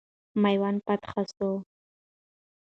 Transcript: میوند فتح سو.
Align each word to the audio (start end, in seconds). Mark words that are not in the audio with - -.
میوند 0.41 0.79
فتح 0.85 1.13
سو. 1.35 1.49